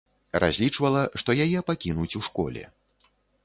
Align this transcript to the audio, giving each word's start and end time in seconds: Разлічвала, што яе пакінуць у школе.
Разлічвала, 0.43 1.03
што 1.23 1.37
яе 1.47 1.59
пакінуць 1.69 2.17
у 2.21 2.25
школе. 2.29 2.63